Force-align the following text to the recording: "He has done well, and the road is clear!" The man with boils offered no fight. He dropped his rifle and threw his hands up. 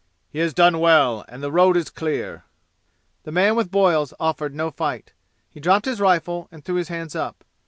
"He 0.31 0.39
has 0.39 0.55
done 0.55 0.79
well, 0.79 1.23
and 1.29 1.43
the 1.43 1.51
road 1.51 1.77
is 1.77 1.91
clear!" 1.91 2.43
The 3.21 3.31
man 3.31 3.55
with 3.55 3.69
boils 3.69 4.15
offered 4.19 4.55
no 4.55 4.71
fight. 4.71 5.13
He 5.47 5.59
dropped 5.59 5.85
his 5.85 6.01
rifle 6.01 6.47
and 6.51 6.65
threw 6.65 6.77
his 6.77 6.87
hands 6.87 7.15
up. 7.15 7.43